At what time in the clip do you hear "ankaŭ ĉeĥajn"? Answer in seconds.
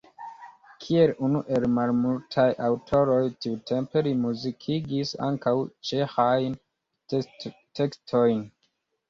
5.29-6.59